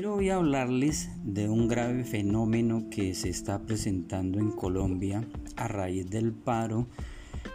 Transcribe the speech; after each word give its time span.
Quiero 0.00 0.14
hoy 0.14 0.30
hablarles 0.30 1.10
de 1.24 1.50
un 1.50 1.68
grave 1.68 2.04
fenómeno 2.04 2.88
que 2.90 3.14
se 3.14 3.28
está 3.28 3.66
presentando 3.66 4.38
en 4.38 4.50
Colombia 4.50 5.28
a 5.56 5.68
raíz 5.68 6.08
del 6.08 6.32
paro 6.32 6.86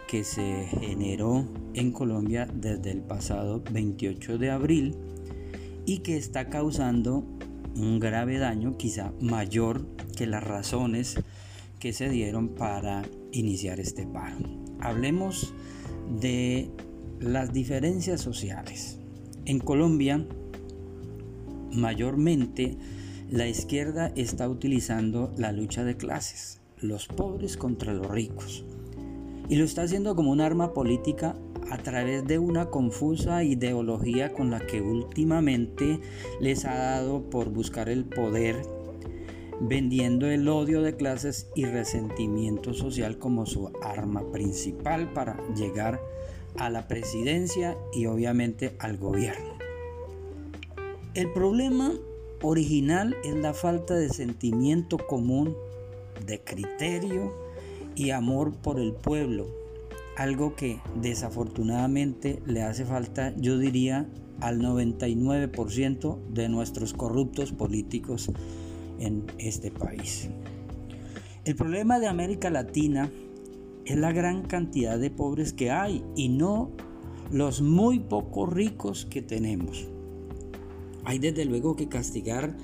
que 0.06 0.22
se 0.22 0.68
generó 0.78 1.44
en 1.74 1.90
Colombia 1.90 2.46
desde 2.46 2.92
el 2.92 3.00
pasado 3.00 3.64
28 3.72 4.38
de 4.38 4.50
abril 4.52 4.94
y 5.86 6.04
que 6.04 6.16
está 6.16 6.48
causando 6.48 7.24
un 7.74 7.98
grave 7.98 8.38
daño, 8.38 8.76
quizá 8.76 9.12
mayor 9.20 9.84
que 10.16 10.28
las 10.28 10.44
razones 10.44 11.16
que 11.80 11.92
se 11.92 12.08
dieron 12.08 12.50
para 12.50 13.02
iniciar 13.32 13.80
este 13.80 14.06
paro. 14.06 14.36
Hablemos 14.78 15.52
de 16.20 16.70
las 17.18 17.52
diferencias 17.52 18.20
sociales. 18.20 19.00
En 19.46 19.58
Colombia, 19.58 20.24
mayormente 21.76 22.76
la 23.30 23.48
izquierda 23.48 24.12
está 24.16 24.48
utilizando 24.48 25.32
la 25.36 25.52
lucha 25.52 25.84
de 25.84 25.96
clases, 25.96 26.60
los 26.80 27.06
pobres 27.06 27.56
contra 27.56 27.92
los 27.92 28.08
ricos. 28.08 28.64
Y 29.48 29.56
lo 29.56 29.64
está 29.64 29.82
haciendo 29.82 30.16
como 30.16 30.30
un 30.30 30.40
arma 30.40 30.72
política 30.72 31.36
a 31.70 31.78
través 31.78 32.24
de 32.26 32.38
una 32.38 32.66
confusa 32.66 33.42
ideología 33.42 34.32
con 34.32 34.50
la 34.50 34.60
que 34.60 34.80
últimamente 34.80 36.00
les 36.40 36.64
ha 36.64 36.74
dado 36.74 37.28
por 37.28 37.50
buscar 37.50 37.88
el 37.88 38.04
poder, 38.04 38.56
vendiendo 39.60 40.28
el 40.28 40.48
odio 40.48 40.82
de 40.82 40.96
clases 40.96 41.50
y 41.54 41.64
resentimiento 41.64 42.74
social 42.74 43.18
como 43.18 43.46
su 43.46 43.70
arma 43.82 44.30
principal 44.30 45.12
para 45.12 45.36
llegar 45.54 46.00
a 46.56 46.70
la 46.70 46.86
presidencia 46.88 47.76
y 47.92 48.06
obviamente 48.06 48.76
al 48.78 48.96
gobierno. 48.96 49.55
El 51.16 51.32
problema 51.32 51.94
original 52.42 53.16
es 53.24 53.34
la 53.34 53.54
falta 53.54 53.94
de 53.94 54.10
sentimiento 54.10 54.98
común, 54.98 55.56
de 56.26 56.42
criterio 56.42 57.32
y 57.94 58.10
amor 58.10 58.52
por 58.52 58.78
el 58.78 58.92
pueblo, 58.92 59.46
algo 60.18 60.54
que 60.56 60.78
desafortunadamente 61.00 62.42
le 62.44 62.62
hace 62.62 62.84
falta, 62.84 63.34
yo 63.38 63.56
diría, 63.56 64.06
al 64.42 64.60
99% 64.60 66.18
de 66.34 66.50
nuestros 66.50 66.92
corruptos 66.92 67.50
políticos 67.50 68.30
en 68.98 69.24
este 69.38 69.70
país. 69.70 70.28
El 71.46 71.56
problema 71.56 71.98
de 71.98 72.08
América 72.08 72.50
Latina 72.50 73.10
es 73.86 73.96
la 73.96 74.12
gran 74.12 74.42
cantidad 74.42 74.98
de 74.98 75.10
pobres 75.10 75.54
que 75.54 75.70
hay 75.70 76.04
y 76.14 76.28
no 76.28 76.72
los 77.32 77.62
muy 77.62 78.00
pocos 78.00 78.52
ricos 78.52 79.06
que 79.06 79.22
tenemos. 79.22 79.95
Hay 81.06 81.20
desde 81.20 81.44
luego 81.44 81.76
que 81.76 81.88
castigar 81.88 82.56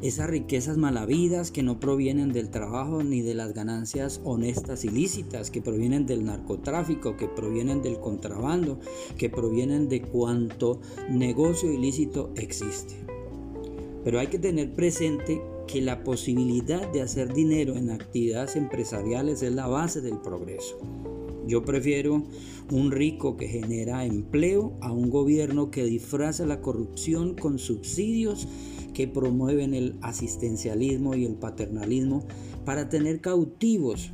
esas 0.00 0.30
riquezas 0.30 0.78
malavidas 0.78 1.50
que 1.50 1.62
no 1.62 1.78
provienen 1.78 2.32
del 2.32 2.48
trabajo 2.48 3.02
ni 3.02 3.20
de 3.20 3.34
las 3.34 3.52
ganancias 3.52 4.20
honestas 4.24 4.84
y 4.84 4.88
lícitas, 4.88 5.50
que 5.50 5.60
provienen 5.60 6.06
del 6.06 6.24
narcotráfico, 6.24 7.16
que 7.16 7.28
provienen 7.28 7.82
del 7.82 7.98
contrabando, 7.98 8.78
que 9.18 9.28
provienen 9.28 9.88
de 9.88 10.02
cuanto 10.02 10.80
negocio 11.10 11.70
ilícito 11.70 12.30
existe. 12.36 12.94
Pero 14.04 14.20
hay 14.20 14.28
que 14.28 14.38
tener 14.38 14.72
presente 14.72 15.42
que 15.66 15.82
la 15.82 16.02
posibilidad 16.02 16.90
de 16.92 17.02
hacer 17.02 17.34
dinero 17.34 17.76
en 17.76 17.90
actividades 17.90 18.56
empresariales 18.56 19.42
es 19.42 19.52
la 19.52 19.66
base 19.66 20.00
del 20.00 20.18
progreso. 20.18 20.78
Yo 21.50 21.64
prefiero 21.64 22.22
un 22.70 22.92
rico 22.92 23.36
que 23.36 23.48
genera 23.48 24.04
empleo 24.04 24.78
a 24.80 24.92
un 24.92 25.10
gobierno 25.10 25.72
que 25.72 25.84
disfraza 25.84 26.46
la 26.46 26.60
corrupción 26.60 27.34
con 27.34 27.58
subsidios 27.58 28.46
que 28.94 29.08
promueven 29.08 29.74
el 29.74 29.96
asistencialismo 30.00 31.16
y 31.16 31.24
el 31.24 31.34
paternalismo 31.34 32.24
para 32.64 32.88
tener 32.88 33.20
cautivos 33.20 34.12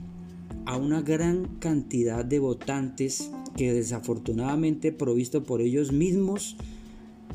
a 0.65 0.79
una 0.79 1.03
gran 1.03 1.59
cantidad 1.59 2.25
de 2.25 2.39
votantes 2.39 3.31
que 3.55 3.75
desafortunadamente 3.75 4.91
provisto 4.91 5.43
por 5.45 5.61
ellos 5.61 5.93
mismos 5.93 6.57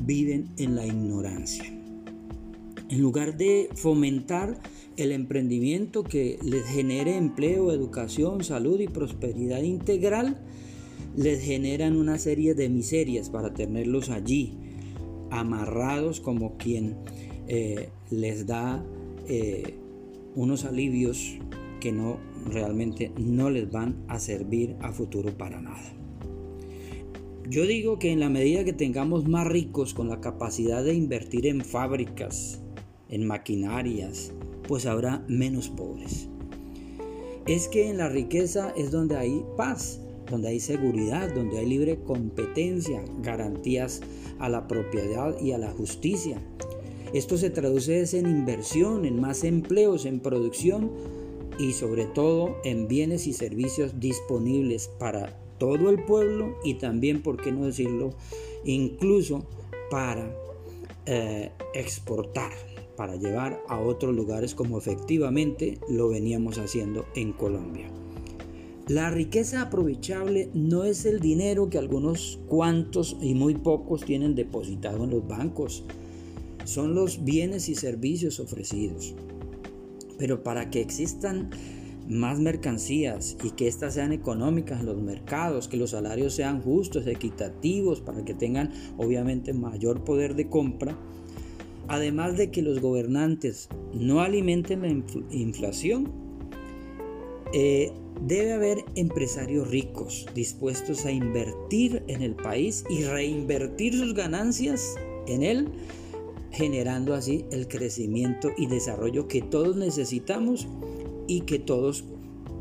viven 0.04 0.50
en 0.56 0.74
la 0.74 0.84
ignorancia. 0.84 1.81
En 2.92 3.00
lugar 3.00 3.38
de 3.38 3.70
fomentar 3.74 4.60
el 4.98 5.12
emprendimiento 5.12 6.04
que 6.04 6.38
les 6.42 6.62
genere 6.66 7.16
empleo, 7.16 7.72
educación, 7.72 8.44
salud 8.44 8.78
y 8.80 8.86
prosperidad 8.86 9.62
integral, 9.62 10.36
les 11.16 11.42
generan 11.42 11.96
una 11.96 12.18
serie 12.18 12.52
de 12.54 12.68
miserias 12.68 13.30
para 13.30 13.54
tenerlos 13.54 14.10
allí, 14.10 14.52
amarrados 15.30 16.20
como 16.20 16.58
quien 16.58 16.96
eh, 17.48 17.88
les 18.10 18.46
da 18.46 18.84
eh, 19.26 19.72
unos 20.36 20.66
alivios 20.66 21.38
que 21.80 21.92
no 21.92 22.18
realmente 22.44 23.10
no 23.16 23.48
les 23.48 23.70
van 23.70 24.04
a 24.06 24.18
servir 24.18 24.76
a 24.82 24.92
futuro 24.92 25.32
para 25.38 25.62
nada. 25.62 25.94
Yo 27.48 27.66
digo 27.66 27.98
que 27.98 28.12
en 28.12 28.20
la 28.20 28.28
medida 28.28 28.64
que 28.64 28.74
tengamos 28.74 29.26
más 29.26 29.46
ricos 29.46 29.94
con 29.94 30.10
la 30.10 30.20
capacidad 30.20 30.84
de 30.84 30.92
invertir 30.92 31.46
en 31.46 31.64
fábricas, 31.64 32.61
en 33.12 33.26
maquinarias, 33.26 34.32
pues 34.66 34.86
habrá 34.86 35.24
menos 35.28 35.68
pobres. 35.68 36.28
Es 37.46 37.68
que 37.68 37.88
en 37.88 37.98
la 37.98 38.08
riqueza 38.08 38.72
es 38.76 38.90
donde 38.90 39.16
hay 39.16 39.44
paz, 39.56 40.00
donde 40.30 40.48
hay 40.48 40.60
seguridad, 40.60 41.32
donde 41.32 41.58
hay 41.58 41.66
libre 41.66 42.00
competencia, 42.00 43.04
garantías 43.20 44.00
a 44.38 44.48
la 44.48 44.66
propiedad 44.66 45.38
y 45.40 45.52
a 45.52 45.58
la 45.58 45.70
justicia. 45.70 46.40
Esto 47.12 47.36
se 47.36 47.50
traduce 47.50 48.18
en 48.18 48.26
inversión, 48.26 49.04
en 49.04 49.20
más 49.20 49.44
empleos, 49.44 50.06
en 50.06 50.20
producción 50.20 50.90
y 51.58 51.74
sobre 51.74 52.06
todo 52.06 52.56
en 52.64 52.88
bienes 52.88 53.26
y 53.26 53.34
servicios 53.34 54.00
disponibles 54.00 54.88
para 54.98 55.38
todo 55.58 55.90
el 55.90 56.02
pueblo 56.04 56.56
y 56.64 56.74
también, 56.74 57.22
por 57.22 57.36
qué 57.36 57.52
no 57.52 57.66
decirlo, 57.66 58.14
incluso 58.64 59.44
para 59.90 60.34
eh, 61.04 61.50
exportar 61.74 62.71
para 63.02 63.16
llevar 63.16 63.60
a 63.66 63.80
otros 63.80 64.14
lugares 64.14 64.54
como 64.54 64.78
efectivamente 64.78 65.80
lo 65.88 66.08
veníamos 66.08 66.58
haciendo 66.58 67.04
en 67.16 67.32
Colombia. 67.32 67.88
La 68.86 69.10
riqueza 69.10 69.60
aprovechable 69.60 70.50
no 70.54 70.84
es 70.84 71.04
el 71.04 71.18
dinero 71.18 71.68
que 71.68 71.78
algunos 71.78 72.38
cuantos 72.46 73.16
y 73.20 73.34
muy 73.34 73.56
pocos 73.56 74.04
tienen 74.04 74.36
depositado 74.36 75.02
en 75.02 75.10
los 75.10 75.26
bancos, 75.26 75.82
son 76.64 76.94
los 76.94 77.24
bienes 77.24 77.68
y 77.68 77.74
servicios 77.74 78.38
ofrecidos. 78.38 79.16
Pero 80.16 80.44
para 80.44 80.70
que 80.70 80.80
existan 80.80 81.50
más 82.08 82.38
mercancías 82.38 83.36
y 83.42 83.50
que 83.50 83.66
éstas 83.66 83.94
sean 83.94 84.12
económicas 84.12 84.78
en 84.78 84.86
los 84.86 85.02
mercados, 85.02 85.66
que 85.66 85.76
los 85.76 85.90
salarios 85.90 86.34
sean 86.34 86.62
justos, 86.62 87.08
equitativos, 87.08 88.00
para 88.00 88.24
que 88.24 88.34
tengan 88.34 88.70
obviamente 88.96 89.52
mayor 89.52 90.04
poder 90.04 90.36
de 90.36 90.48
compra, 90.48 90.96
Además 91.92 92.38
de 92.38 92.50
que 92.50 92.62
los 92.62 92.80
gobernantes 92.80 93.68
no 93.92 94.22
alimenten 94.22 94.80
la 94.80 94.88
inflación, 95.30 96.10
eh, 97.52 97.92
debe 98.26 98.54
haber 98.54 98.78
empresarios 98.94 99.68
ricos 99.68 100.24
dispuestos 100.34 101.04
a 101.04 101.12
invertir 101.12 102.02
en 102.06 102.22
el 102.22 102.34
país 102.34 102.82
y 102.88 103.04
reinvertir 103.04 103.92
sus 103.92 104.14
ganancias 104.14 104.94
en 105.26 105.42
él, 105.42 105.68
generando 106.50 107.12
así 107.12 107.44
el 107.50 107.68
crecimiento 107.68 108.52
y 108.56 108.68
desarrollo 108.68 109.28
que 109.28 109.42
todos 109.42 109.76
necesitamos 109.76 110.66
y 111.26 111.42
que 111.42 111.58
todos, 111.58 112.06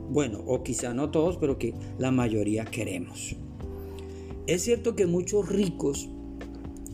bueno, 0.10 0.44
o 0.46 0.62
quizá 0.62 0.94
no 0.94 1.10
todos, 1.10 1.38
pero 1.38 1.58
que 1.58 1.74
la 1.98 2.12
mayoría 2.12 2.66
queremos. 2.66 3.38
Es 4.46 4.64
cierto 4.64 4.94
que 4.94 5.06
muchos 5.06 5.48
ricos 5.48 6.10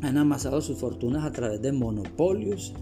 han 0.01 0.17
amasado 0.17 0.61
sus 0.61 0.77
fortunas 0.77 1.23
a 1.25 1.31
través 1.31 1.61
de 1.61 1.71
monopolios 1.71 2.73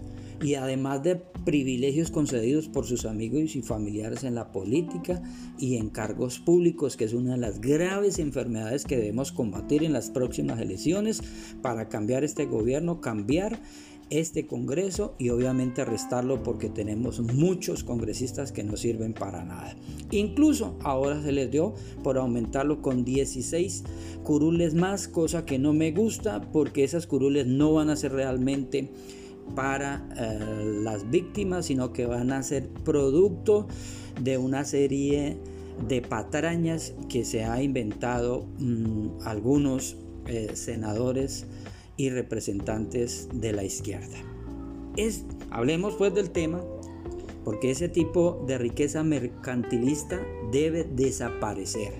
y 0.42 0.54
además 0.54 1.02
de 1.02 1.16
privilegios 1.44 2.10
concedidos 2.10 2.68
por 2.68 2.86
sus 2.86 3.06
amigos 3.06 3.56
y 3.56 3.62
familiares 3.62 4.24
en 4.24 4.34
la 4.34 4.52
política 4.52 5.22
y 5.58 5.76
en 5.76 5.88
cargos 5.88 6.38
públicos, 6.38 6.96
que 6.96 7.04
es 7.04 7.14
una 7.14 7.32
de 7.32 7.38
las 7.38 7.60
graves 7.60 8.18
enfermedades 8.18 8.84
que 8.84 8.96
debemos 8.96 9.32
combatir 9.32 9.82
en 9.82 9.92
las 9.92 10.10
próximas 10.10 10.60
elecciones 10.60 11.22
para 11.62 11.88
cambiar 11.88 12.24
este 12.24 12.44
gobierno, 12.44 13.00
cambiar 13.00 13.60
este 14.10 14.46
Congreso 14.46 15.14
y 15.18 15.30
obviamente 15.30 15.84
restarlo 15.84 16.42
porque 16.42 16.68
tenemos 16.68 17.20
muchos 17.20 17.82
congresistas 17.82 18.52
que 18.52 18.62
no 18.62 18.76
sirven 18.76 19.12
para 19.12 19.44
nada. 19.44 19.74
Incluso 20.10 20.76
ahora 20.82 21.22
se 21.22 21.32
les 21.32 21.50
dio 21.50 21.74
por 22.02 22.18
aumentarlo 22.18 22.82
con 22.82 23.04
16 23.04 23.84
curules 24.22 24.74
más, 24.74 25.08
cosa 25.08 25.44
que 25.44 25.58
no 25.58 25.72
me 25.72 25.90
gusta 25.90 26.40
porque 26.52 26.84
esas 26.84 27.06
curules 27.06 27.46
no 27.46 27.74
van 27.74 27.90
a 27.90 27.96
ser 27.96 28.12
realmente 28.12 28.90
para 29.54 30.08
eh, 30.16 30.80
las 30.82 31.08
víctimas, 31.10 31.66
sino 31.66 31.92
que 31.92 32.06
van 32.06 32.32
a 32.32 32.42
ser 32.42 32.68
producto 32.68 33.66
de 34.20 34.38
una 34.38 34.64
serie 34.64 35.36
de 35.88 36.02
patrañas 36.02 36.94
que 37.08 37.24
se 37.24 37.44
ha 37.44 37.62
inventado 37.62 38.46
mm, 38.58 39.22
algunos 39.24 39.96
eh, 40.26 40.50
senadores 40.54 41.46
y 41.96 42.10
representantes 42.10 43.28
de 43.32 43.52
la 43.52 43.64
izquierda. 43.64 44.16
Es, 44.96 45.24
hablemos 45.50 45.94
pues 45.94 46.14
del 46.14 46.30
tema, 46.30 46.62
porque 47.44 47.70
ese 47.70 47.88
tipo 47.88 48.44
de 48.46 48.58
riqueza 48.58 49.02
mercantilista 49.04 50.20
debe 50.50 50.84
desaparecer. 50.84 51.92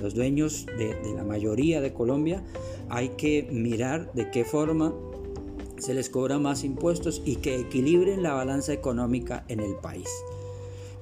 Los 0.00 0.14
dueños 0.14 0.66
de, 0.66 0.94
de 0.94 1.14
la 1.14 1.24
mayoría 1.24 1.80
de 1.80 1.92
Colombia 1.92 2.42
hay 2.88 3.10
que 3.10 3.48
mirar 3.50 4.12
de 4.14 4.30
qué 4.30 4.44
forma 4.44 4.92
se 5.78 5.94
les 5.94 6.08
cobra 6.08 6.38
más 6.38 6.64
impuestos 6.64 7.22
y 7.24 7.36
que 7.36 7.56
equilibren 7.56 8.22
la 8.22 8.34
balanza 8.34 8.72
económica 8.72 9.44
en 9.48 9.60
el 9.60 9.74
país. 9.76 10.08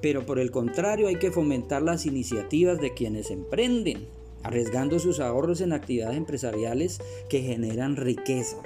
Pero 0.00 0.25
por 0.25 0.38
el 0.38 0.50
contrario 0.50 1.08
hay 1.08 1.17
que 1.17 1.31
fomentar 1.31 1.82
las 1.82 2.06
iniciativas 2.06 2.81
de 2.81 2.94
quienes 2.94 3.31
emprenden, 3.31 4.06
arriesgando 4.42 4.98
sus 4.98 5.20
ahorros 5.20 5.60
en 5.60 5.72
actividades 5.72 6.16
empresariales 6.16 7.00
que 7.28 7.42
generan 7.42 7.96
riqueza. 7.96 8.56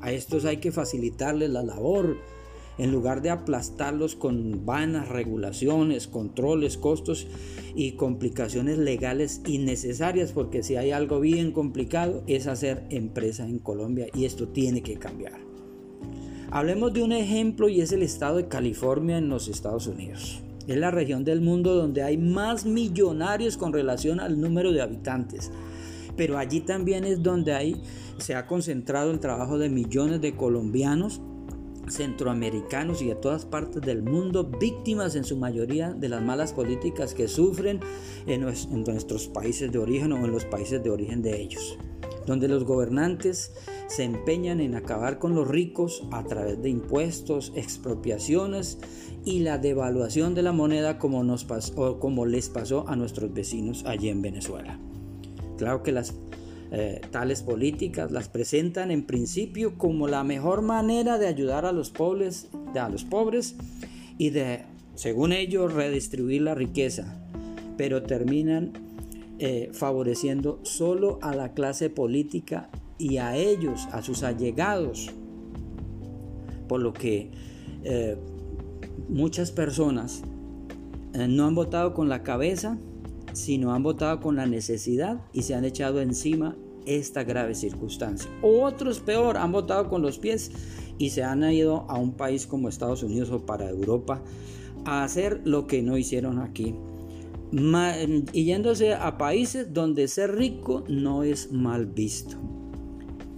A 0.00 0.12
estos 0.12 0.44
hay 0.44 0.58
que 0.58 0.72
facilitarles 0.72 1.50
la 1.50 1.62
labor, 1.62 2.16
en 2.78 2.92
lugar 2.92 3.20
de 3.20 3.28
aplastarlos 3.28 4.16
con 4.16 4.64
vanas 4.64 5.08
regulaciones, 5.08 6.08
controles, 6.08 6.78
costos 6.78 7.26
y 7.74 7.92
complicaciones 7.92 8.78
legales 8.78 9.42
innecesarias, 9.46 10.32
porque 10.32 10.62
si 10.62 10.76
hay 10.76 10.90
algo 10.90 11.20
bien 11.20 11.52
complicado 11.52 12.22
es 12.26 12.46
hacer 12.46 12.86
empresa 12.88 13.46
en 13.46 13.58
Colombia 13.58 14.06
y 14.14 14.24
esto 14.24 14.48
tiene 14.48 14.82
que 14.82 14.94
cambiar. 14.94 15.40
Hablemos 16.50 16.92
de 16.94 17.02
un 17.02 17.12
ejemplo 17.12 17.68
y 17.68 17.82
es 17.82 17.92
el 17.92 18.02
estado 18.02 18.38
de 18.38 18.48
California 18.48 19.18
en 19.18 19.28
los 19.28 19.48
Estados 19.48 19.86
Unidos. 19.86 20.42
Es 20.70 20.76
la 20.76 20.92
región 20.92 21.24
del 21.24 21.40
mundo 21.40 21.74
donde 21.74 22.04
hay 22.04 22.16
más 22.16 22.64
millonarios 22.64 23.56
con 23.56 23.72
relación 23.72 24.20
al 24.20 24.40
número 24.40 24.70
de 24.70 24.80
habitantes. 24.80 25.50
Pero 26.16 26.38
allí 26.38 26.60
también 26.60 27.02
es 27.02 27.24
donde 27.24 27.54
hay, 27.54 27.82
se 28.18 28.36
ha 28.36 28.46
concentrado 28.46 29.10
el 29.10 29.18
trabajo 29.18 29.58
de 29.58 29.68
millones 29.68 30.20
de 30.20 30.36
colombianos 30.36 31.20
centroamericanos 31.88 33.02
y 33.02 33.08
de 33.08 33.16
todas 33.16 33.46
partes 33.46 33.82
del 33.82 34.04
mundo, 34.04 34.44
víctimas 34.44 35.16
en 35.16 35.24
su 35.24 35.36
mayoría 35.36 35.92
de 35.92 36.08
las 36.08 36.22
malas 36.22 36.52
políticas 36.52 37.14
que 37.14 37.26
sufren 37.26 37.80
en, 38.28 38.42
nuestros 38.42 39.26
países 39.26 39.72
de 39.72 39.78
origen 39.78 40.12
o 40.12 40.24
en 40.24 40.30
los 40.30 40.44
países 40.44 40.84
de 40.84 40.90
origen 40.90 41.20
de 41.20 41.40
ellos, 41.40 41.76
donde 42.26 42.48
los 42.48 42.64
gobernantes 42.64 43.52
se 43.88 44.04
empeñan 44.04 44.60
en 44.60 44.74
acabar 44.74 45.18
con 45.18 45.34
los 45.34 45.48
ricos 45.48 46.04
a 46.12 46.24
través 46.24 46.62
de 46.62 46.70
impuestos, 46.70 47.52
expropiaciones 47.56 48.78
y 49.24 49.40
la 49.40 49.58
devaluación 49.58 50.34
de 50.34 50.42
la 50.42 50.52
moneda 50.52 50.98
como, 50.98 51.24
nos 51.24 51.44
pasó, 51.44 51.98
como 51.98 52.26
les 52.26 52.48
pasó 52.48 52.88
a 52.88 52.96
nuestros 52.96 53.32
vecinos 53.32 53.84
allí 53.84 54.08
en 54.08 54.22
Venezuela. 54.22 54.78
Claro 55.58 55.82
que 55.82 55.92
las 55.92 56.14
eh, 56.72 57.00
tales 57.10 57.42
políticas 57.42 58.12
las 58.12 58.28
presentan 58.28 58.92
en 58.92 59.04
principio 59.04 59.76
como 59.76 60.06
la 60.06 60.22
mejor 60.22 60.62
manera 60.62 61.18
de 61.18 61.26
ayudar 61.26 61.66
a 61.66 61.72
los 61.72 61.90
pobres, 61.90 62.48
a 62.74 62.88
los 62.88 63.04
pobres 63.04 63.56
y 64.18 64.30
de, 64.30 64.62
según 64.94 65.32
ellos, 65.32 65.74
redistribuir 65.74 66.42
la 66.42 66.54
riqueza, 66.54 67.20
pero 67.76 68.04
terminan 68.04 68.72
eh, 69.40 69.70
favoreciendo 69.72 70.60
solo 70.62 71.18
a 71.22 71.34
la 71.34 71.52
clase 71.54 71.90
política 71.90 72.70
y 72.98 73.16
a 73.16 73.36
ellos, 73.36 73.88
a 73.92 74.02
sus 74.02 74.22
allegados, 74.22 75.10
por 76.68 76.80
lo 76.80 76.92
que 76.92 77.30
eh, 77.82 78.16
muchas 79.08 79.50
personas 79.50 80.22
no 81.12 81.46
han 81.46 81.56
votado 81.56 81.92
con 81.92 82.08
la 82.08 82.22
cabeza 82.22 82.78
sino 83.32 83.72
han 83.72 83.82
votado 83.82 84.20
con 84.20 84.36
la 84.36 84.46
necesidad 84.46 85.20
y 85.32 85.42
se 85.42 85.54
han 85.54 85.64
echado 85.64 86.00
encima 86.00 86.56
esta 86.86 87.24
grave 87.24 87.54
circunstancia. 87.54 88.30
Otros 88.42 89.00
peor, 89.00 89.36
han 89.36 89.52
votado 89.52 89.88
con 89.88 90.02
los 90.02 90.18
pies 90.18 90.50
y 90.98 91.10
se 91.10 91.22
han 91.22 91.42
ido 91.44 91.86
a 91.88 91.98
un 91.98 92.12
país 92.12 92.46
como 92.46 92.68
Estados 92.68 93.02
Unidos 93.02 93.30
o 93.30 93.44
para 93.46 93.68
Europa 93.68 94.22
a 94.84 95.04
hacer 95.04 95.40
lo 95.44 95.66
que 95.66 95.82
no 95.82 95.96
hicieron 95.96 96.38
aquí. 96.38 96.74
Y 97.52 98.44
yéndose 98.44 98.94
a 98.94 99.18
países 99.18 99.72
donde 99.72 100.06
ser 100.06 100.36
rico 100.36 100.84
no 100.88 101.24
es 101.24 101.50
mal 101.50 101.86
visto. 101.86 102.36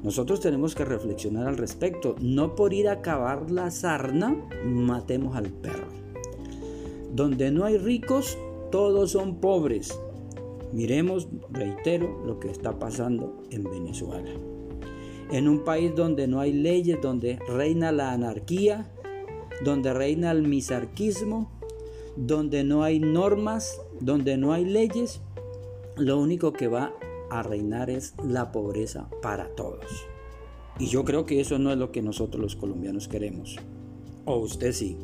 Nosotros 0.02 0.40
tenemos 0.40 0.74
que 0.74 0.84
reflexionar 0.84 1.46
al 1.46 1.56
respecto. 1.56 2.16
No 2.20 2.54
por 2.56 2.74
ir 2.74 2.88
a 2.88 2.94
acabar 2.94 3.50
la 3.50 3.70
sarna, 3.70 4.36
matemos 4.66 5.36
al 5.36 5.50
perro. 5.50 5.88
Donde 7.14 7.50
no 7.50 7.64
hay 7.64 7.78
ricos, 7.78 8.36
todos 8.70 9.12
son 9.12 9.36
pobres. 9.36 9.96
Miremos, 10.72 11.28
reitero, 11.50 12.22
lo 12.26 12.40
que 12.40 12.50
está 12.50 12.78
pasando 12.78 13.42
en 13.50 13.64
Venezuela. 13.64 14.30
En 15.30 15.48
un 15.48 15.62
país 15.64 15.94
donde 15.94 16.26
no 16.26 16.40
hay 16.40 16.52
leyes, 16.52 17.00
donde 17.00 17.38
reina 17.48 17.92
la 17.92 18.12
anarquía, 18.12 18.90
donde 19.64 19.92
reina 19.92 20.32
el 20.32 20.42
misarquismo, 20.42 21.50
donde 22.16 22.64
no 22.64 22.82
hay 22.82 23.00
normas, 23.00 23.80
donde 24.00 24.36
no 24.36 24.52
hay 24.52 24.64
leyes, 24.64 25.20
lo 25.96 26.18
único 26.18 26.52
que 26.52 26.68
va 26.68 26.92
a 27.30 27.42
reinar 27.42 27.90
es 27.90 28.14
la 28.22 28.52
pobreza 28.52 29.08
para 29.22 29.48
todos. 29.54 29.86
Y 30.78 30.86
yo 30.86 31.04
creo 31.04 31.24
que 31.24 31.40
eso 31.40 31.58
no 31.58 31.70
es 31.70 31.78
lo 31.78 31.92
que 31.92 32.02
nosotros 32.02 32.40
los 32.40 32.56
colombianos 32.56 33.08
queremos. 33.08 33.56
O 34.24 34.38
usted 34.38 34.72
sí. 34.72 34.96